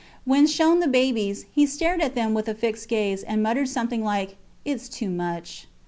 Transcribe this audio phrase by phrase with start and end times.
[0.25, 4.03] When shown the babies, he stared at them with a fixed gaze, and muttered something
[4.03, 4.35] like:
[4.65, 5.67] Its too much.